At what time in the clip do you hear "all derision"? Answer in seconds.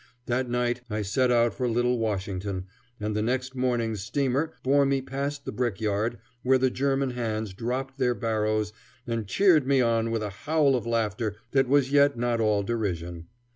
12.41-13.27